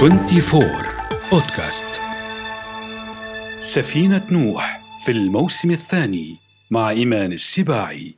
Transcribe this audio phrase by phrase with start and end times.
[0.00, 0.62] 24
[1.32, 1.84] بودكاست
[3.60, 6.36] سفينة نوح في الموسم الثاني
[6.70, 8.16] مع إيمان السباعي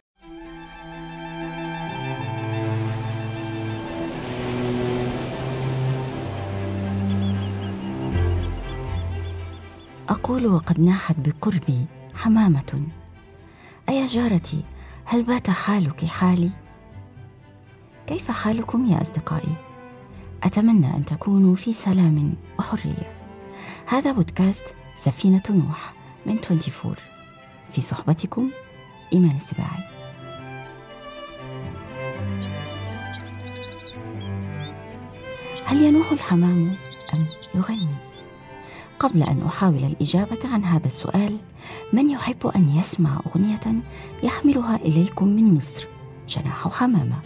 [10.09, 12.83] أقول وقد ناحت بقربي حمامة
[13.89, 14.63] أيا جارتي
[15.05, 16.51] هل بات حالك حالي؟
[18.07, 19.72] كيف حالكم يا أصدقائي؟
[20.43, 23.13] أتمنى أن تكونوا في سلام وحرية.
[23.87, 25.95] هذا بودكاست سفينة نوح
[26.27, 26.95] من 24
[27.73, 28.51] في صحبتكم
[29.13, 29.83] إيمان السباعي.
[35.65, 36.77] هل ينوح الحمام
[37.15, 37.25] أم
[37.55, 37.95] يغني؟
[38.99, 41.39] قبل أن أحاول الإجابة عن هذا السؤال
[41.93, 43.83] من يحب أن يسمع أغنية
[44.23, 45.87] يحملها إليكم من مصر؟
[46.29, 47.17] جناح حمامة.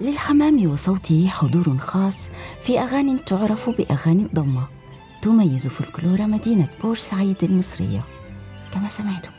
[0.00, 2.30] للحمام وصوته حضور خاص
[2.62, 4.66] في أغاني تعرف بأغاني الضمة
[5.22, 8.00] تميز فلكلور مدينة بورسعيد المصرية.
[8.74, 9.30] كما سمعتم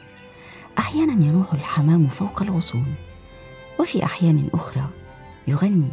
[0.80, 2.96] أحيانا يروح الحمام فوق الغصون
[3.80, 4.90] وفي أحيان أخرى
[5.48, 5.90] يغني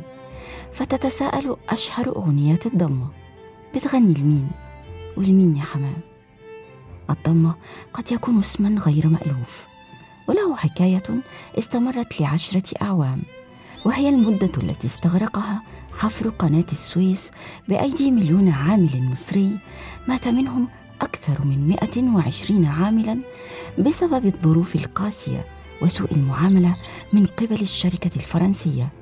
[0.73, 3.22] فتتساءل أشهر أغنيات الضمة.
[3.75, 4.51] بتغني المين.
[5.17, 5.97] والمين يا حمام؟
[7.11, 7.55] الضمة
[7.93, 9.67] قد يكون اسما غير مألوف
[10.29, 11.03] وله حكاية
[11.59, 13.23] استمرت لعشرة أعوام
[13.87, 15.63] وهي المدة التي استغرقها
[15.99, 17.31] حفر قناة السويس
[17.69, 19.59] بأيدي مليون عامل مصري
[20.09, 20.69] مات منهم
[21.01, 23.19] أكثر من 120 عاملا
[23.79, 25.45] بسبب الظروف القاسية
[25.83, 26.77] وسوء المعاملة
[27.13, 28.93] من قبل الشركة الفرنسية.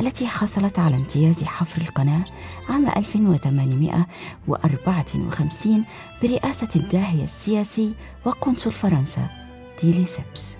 [0.00, 2.24] التي حصلت على امتياز حفر القناة
[2.68, 5.84] عام 1854
[6.22, 9.28] برئاسة الداهية السياسي وقنصل فرنسا
[9.76, 10.56] تيلي سيبس.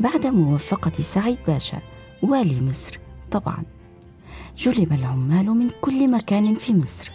[0.00, 1.78] بعد موافقة سعيد باشا
[2.22, 2.98] والي مصر
[3.30, 3.64] طبعا.
[4.58, 7.12] جلب العمال من كل مكان في مصر.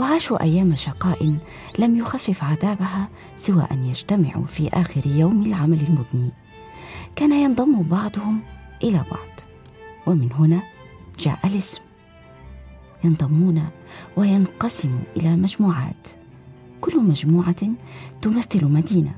[0.00, 1.36] وعاشوا أيام شقاء
[1.78, 6.30] لم يخفف عذابها سوى أن يجتمعوا في آخر يوم العمل المضني
[7.16, 8.40] كان ينضم بعضهم
[8.82, 9.35] إلى بعض.
[10.06, 10.62] ومن هنا
[11.18, 11.80] جاء الاسم.
[13.04, 13.64] ينضمون
[14.16, 16.08] وينقسموا إلى مجموعات.
[16.80, 17.70] كل مجموعة
[18.22, 19.14] تمثل مدينة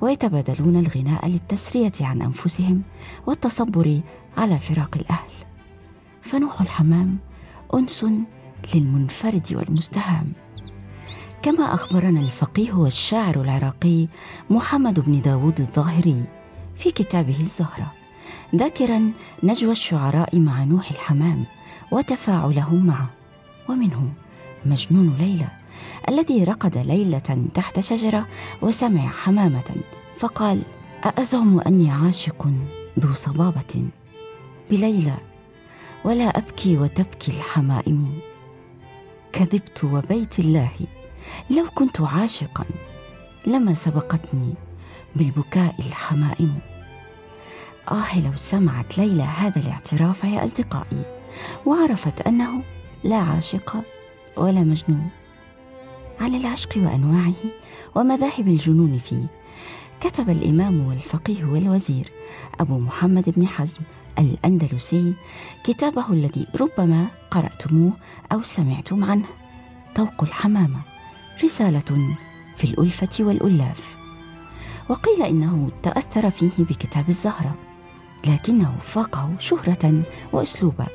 [0.00, 2.82] ويتبادلون الغناء للتسرية عن أنفسهم
[3.26, 4.00] والتصبر
[4.36, 5.30] على فراق الأهل.
[6.22, 7.18] فنوح الحمام
[7.74, 8.06] أنس
[8.74, 10.32] للمنفرد والمستهام.
[11.42, 14.08] كما أخبرنا الفقيه والشاعر العراقي
[14.50, 16.24] محمد بن داود الظاهري
[16.76, 18.01] في كتابه الزهرة.
[18.54, 21.44] ذاكرا نجوى الشعراء مع نوح الحمام
[21.90, 23.10] وتفاعلهم معه.
[23.68, 24.12] ومنهم
[24.66, 25.48] مجنون ليلى
[26.08, 28.28] الذي رقد ليلة تحت شجرة
[28.62, 29.76] وسمع حمامة
[30.18, 30.62] فقال
[31.04, 32.48] أأزعم أني عاشق
[33.00, 33.88] ذو صبابة
[34.70, 35.16] بليلى
[36.04, 38.18] ولا أبكي وتبكي الحمائم.
[39.32, 40.70] كذبت وبيت الله
[41.50, 42.64] لو كنت عاشقا
[43.46, 44.54] لما سبقتني
[45.16, 46.58] بالبكاء الحمائم.
[47.90, 51.02] آه لو سمعت ليلى هذا الاعتراف يا أصدقائي.
[51.66, 52.62] وعرفت أنه
[53.04, 53.82] لا عاشق
[54.36, 55.08] ولا مجنون.
[56.20, 57.34] على العشق وأنواعه
[57.94, 59.26] ومذاهب الجنون فيه
[60.00, 62.10] كتب الإمام والفقيه والوزير
[62.60, 63.80] أبو محمد بن حزم
[64.18, 65.14] الأندلسي
[65.64, 67.92] كتابه الذي ربما قرأتموه
[68.32, 69.26] أو سمعتم عنه.
[69.94, 70.80] طوق الحمامة
[71.44, 72.16] رسالة
[72.56, 73.96] في الألفة والألاف.
[74.88, 77.54] وقيل إنه تأثر فيه بكتاب الزهرة.
[78.26, 80.02] لكنه فاقه شهرة
[80.32, 80.86] وأسلوبا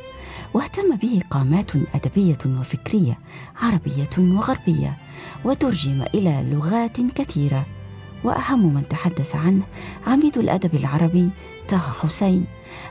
[0.53, 3.19] واهتم به قامات أدبية وفكرية
[3.61, 4.97] عربية وغربية
[5.43, 7.65] وترجم إلى لغات كثيرة.
[8.23, 9.63] وأهم من تحدث عنه
[10.07, 11.29] عميد الأدب العربي
[11.69, 12.45] طه حسين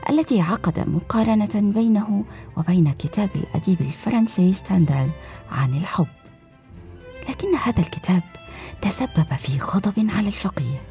[0.09, 2.25] الذي عقد مقارنة بينه
[2.57, 5.09] وبين كتاب الأديب الفرنسي ستاندال
[5.51, 6.07] عن الحب.
[7.29, 8.23] لكن هذا الكتاب
[8.81, 10.81] تسبب في غضب على الفقيه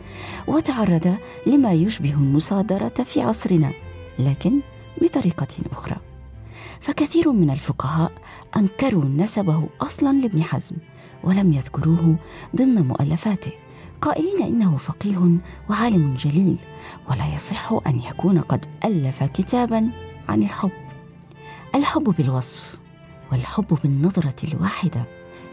[0.47, 3.73] وتعرض لما يشبه المصادرة في عصرنا
[4.19, 4.61] لكن
[5.03, 5.97] بطريقة أخرى.
[6.81, 8.13] فكثير من الفقهاء
[8.57, 10.77] أنكروا نسبه أصلا لابن حزم
[11.25, 12.17] ولم يذكروه
[12.57, 13.53] ضمن مؤلفاته
[14.01, 15.39] قائلين إنه فقيه
[15.71, 16.57] وعالم جليل
[17.11, 19.91] ولا يصح أن يكون قد ألف كتابا
[20.29, 20.71] عن الحب.
[21.75, 22.77] الحب بالوصف
[23.33, 25.05] والحب بالنظرة الواحدة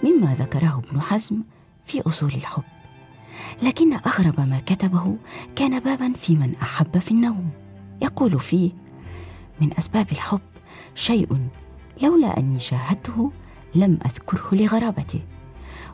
[0.03, 1.35] مما ذكره ابن حزم
[1.85, 2.63] في أصول الحب.
[3.61, 5.17] لكن أغرب ما كتبه
[5.55, 7.49] كان بابا في من أحب في النوم.
[8.01, 8.71] يقول فيه
[9.61, 10.41] من أسباب الحب
[10.95, 11.37] شيء
[12.01, 13.31] لولا أني شاهدته
[13.75, 15.19] لم أذكره لغرابته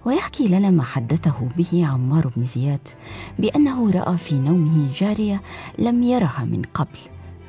[0.06, 2.88] ويحكي لنا ما حدثه به عمار بن زياد
[3.40, 5.42] بأنه رأى في نومه جارية
[5.78, 7.00] لم يرها من قبل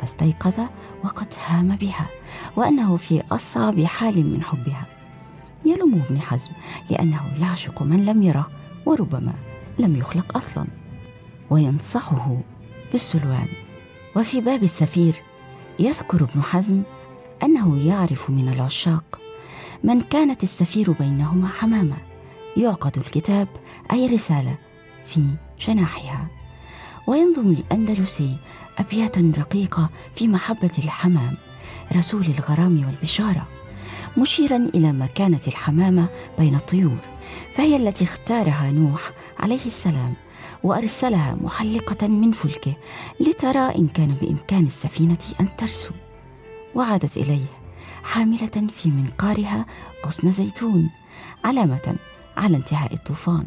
[0.00, 0.60] فاستيقظ
[1.04, 2.06] وقد هام بها
[2.56, 4.86] وأنه في أصعب حال من حبها.
[5.64, 6.50] يلوم ابن حزم
[6.90, 8.50] لأنه يعشق من لم يره
[8.86, 9.32] وربما
[9.78, 10.66] لم يخلق أصلا.
[11.50, 12.38] وينصحه
[12.92, 13.48] بالسلوان.
[14.16, 15.14] وفي باب السفير
[15.78, 16.82] يذكر ابن حزم
[17.42, 19.20] أنه يعرف من العشاق
[19.84, 21.96] من كانت السفير بينهما حمامة.
[22.56, 23.48] يعقد الكتاب
[23.92, 24.58] أي رسالة
[25.06, 25.26] في
[25.60, 26.26] جناحها.
[27.06, 28.36] وينظم الأندلسي
[28.78, 31.34] أبياتا رقيقة في محبة الحمام.
[31.96, 33.48] رسول الغرام والبشارة.
[34.16, 36.08] مشيرا إلى مكانة الحمامة
[36.38, 36.98] بين الطيور
[37.54, 40.14] فهي التي اختارها نوح عليه السلام
[40.62, 42.76] وأرسلها محلقة من فلكه
[43.20, 45.90] لترى إن كان بإمكان السفينة أن ترسو.
[46.74, 47.44] وعادت إليه
[48.02, 49.66] حاملة في منقارها
[50.06, 50.90] غصن زيتون
[51.44, 51.96] علامة
[52.36, 53.46] على انتهاء الطوفان.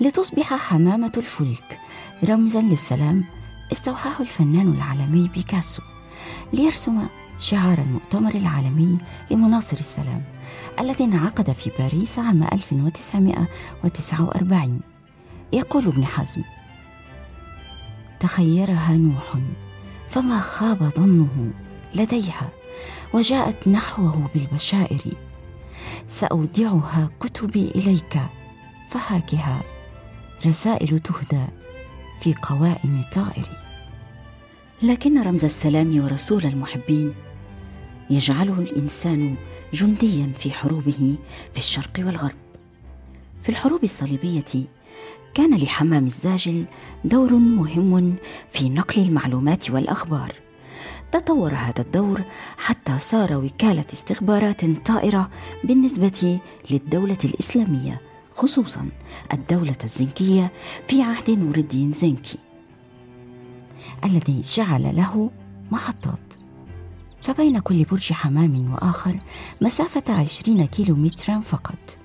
[0.00, 1.78] لتصبح حمامة الفلك
[2.24, 3.24] رمزا للسلام
[3.72, 5.82] استوحاه الفنان العالمي بيكاسو
[6.52, 7.06] ليرسم
[7.40, 8.98] شعار المؤتمر العالمي
[9.30, 10.22] لمناصر السلام
[10.80, 14.80] الذي انعقد في باريس عام 1949
[15.52, 16.42] يقول ابن حزم
[18.20, 19.34] تخيرها نوح
[20.08, 21.50] فما خاب ظنه
[21.94, 22.48] لديها
[23.14, 25.00] وجاءت نحوه بالبشائر
[26.06, 28.20] سأودعها كتبي إليك
[28.90, 29.60] فهاكها
[30.46, 31.46] رسائل تهدى
[32.20, 33.46] في قوائم طائر
[34.82, 37.14] لكن رمز السلام ورسول المحبين
[38.10, 39.34] يجعله الإنسان
[39.74, 41.16] جنديا في حروبه
[41.52, 42.36] في الشرق والغرب.
[43.42, 44.44] في الحروب الصليبية
[45.34, 46.64] كان لحمام الزاجل
[47.04, 48.14] دور مهم
[48.50, 50.34] في نقل المعلومات والأخبار.
[51.12, 52.22] تطور هذا الدور
[52.56, 55.30] حتى صار وكالة استخبارات طائرة
[55.64, 56.38] بالنسبة
[56.70, 58.00] للدولة الإسلامية
[58.32, 58.88] خصوصا
[59.32, 60.52] الدولة الزنكية
[60.88, 62.38] في عهد نور الدين زنكي
[64.04, 65.30] الذي جعل له
[65.70, 66.39] محطات.
[67.22, 69.14] فبين كل برج حمام وآخر
[69.60, 71.98] مسافة عشرين كيلو مترا فقط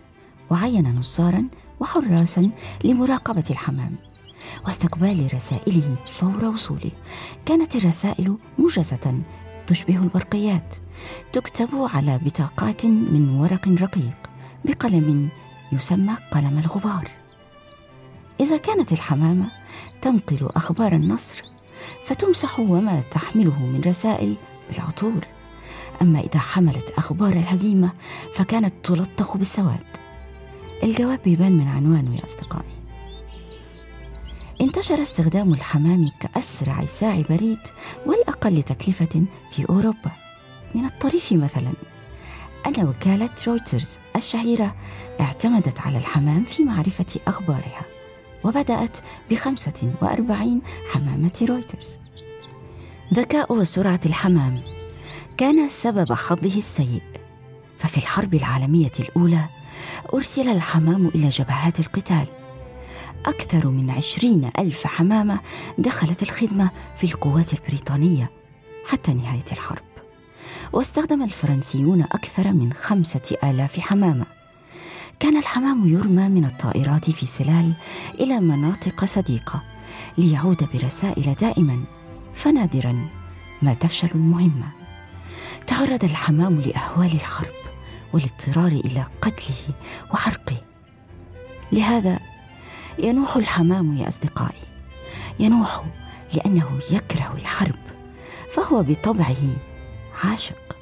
[0.50, 1.48] وعين نصارا
[1.80, 2.50] وحراسا
[2.84, 3.96] لمراقبة الحمام
[4.66, 6.92] واستقبال رسائله فور وصوله.
[7.46, 9.22] كانت الرسائل موجزة
[9.68, 10.76] تشبه البرقيات
[11.34, 14.30] تكتب على بطاقات من ورق رقيق
[14.66, 15.30] بقلم
[15.72, 17.12] يسمى قلم الغبار.
[18.40, 19.52] إذا كانت الحمامة
[20.02, 21.42] تنقل أخبار النصر
[22.06, 24.36] فتمسح وما تحمله من رسائل
[24.70, 25.28] بالعطور
[26.02, 27.92] أما إذا حملت أخبار الهزيمة
[28.34, 29.86] فكانت تلطخ بالسواد.
[30.84, 32.76] الجواب يبان من عنوانه يا أصدقائي.
[34.62, 37.60] انتشر استخدام الحمام كأسرع ساعي بريد
[38.06, 40.12] والأقل تكلفة في أوروبا.
[40.76, 41.74] من الطريف مثلا
[42.68, 44.76] أن وكالة رويترز الشهيرة
[45.20, 47.86] اعتمدت على الحمام في معرفة أخبارها
[48.44, 48.98] وبدأت
[49.32, 50.62] بخمسة وأربعين
[50.92, 51.98] حمامة رويترز.
[53.14, 54.64] ذكاء وسرعة الحمام
[55.38, 57.02] كان سبب حظه السيء.
[57.78, 59.46] ففي الحرب العالمية الأولى
[60.14, 62.28] أرسل الحمام إلى جبهات القتال.
[63.26, 65.40] أكثر من عشرين ألف حمامة
[65.78, 68.32] دخلت الخدمة في القوات البريطانية
[68.88, 69.84] حتى نهاية الحرب.
[70.74, 74.26] واستخدم الفرنسيون أكثر من خمسة آلاف حمامة.
[75.20, 77.74] كان الحمام يرمى من الطائرات في سلال
[78.20, 79.64] إلى مناطق صديقة
[80.18, 81.84] ليعود برسائل دائما.
[82.36, 83.08] فنادرا
[83.62, 84.68] ما تفشل المهمة.
[85.68, 87.56] تعرض الحمام لأهوال الحرب
[88.14, 89.76] والاضطرار إلى قتله
[90.14, 90.58] وحرقه.
[91.72, 92.20] لهذا
[93.00, 94.62] ينوح الحمام يا أصدقائي.
[95.40, 95.84] ينوح
[96.34, 97.80] لأنه يكره الحرب
[98.54, 99.36] فهو بطبعه
[100.24, 100.78] عاشق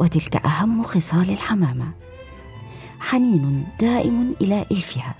[0.00, 1.92] وتلك أهم خصال الحمامة.
[3.00, 5.14] حنين دائم إلى إلفها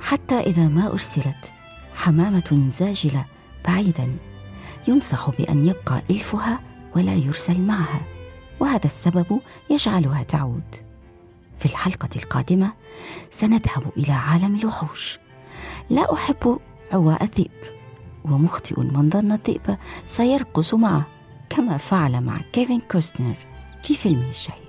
[0.00, 1.52] حتى إذا ما أرسلت
[1.94, 3.24] حمامة زاجلة
[3.68, 4.16] بعيدا.
[4.88, 6.60] ينصح بأن يبقى إلفها
[6.96, 8.00] ولا يرسل معها
[8.60, 10.74] وهذا السبب يجعلها تعود.
[11.58, 12.72] في الحلقة القادمة
[13.30, 15.18] سنذهب إلى عالم الوحوش.
[15.90, 16.58] لا أحب
[16.92, 17.50] عواء الذئب
[18.24, 21.06] ومخطئ من ظن الذئب سيرقص معه
[21.50, 23.36] كما فعل مع كيفن كوستنر
[23.82, 24.63] في فيلمه الشهير.